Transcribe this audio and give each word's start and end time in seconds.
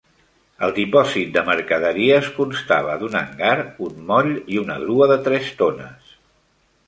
El 0.67 0.71
dipòsit 0.77 1.27
de 1.35 1.41
mercaderies 1.49 2.29
constava 2.37 2.95
d'un 3.03 3.19
hangar, 3.19 3.53
un 3.89 3.99
moll 4.07 4.33
i 4.57 4.59
una 4.65 4.81
grua 4.85 5.11
de 5.15 5.21
tres 5.29 5.53
tones. 5.63 6.09